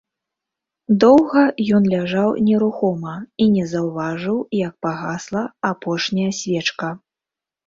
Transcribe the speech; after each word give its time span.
Доўга 1.03 1.43
ён 1.77 1.83
ляжаў 1.93 2.29
нерухома 2.47 3.13
і 3.45 3.47
не 3.59 3.67
заўважыў, 3.75 4.37
як 4.65 4.73
пагасла 4.87 5.43
апошняя 5.71 6.35
свечка. 6.41 6.87